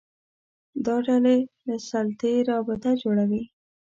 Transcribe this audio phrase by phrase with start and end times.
[0.85, 3.43] دا ډلې له سلطې رابطه جوړوي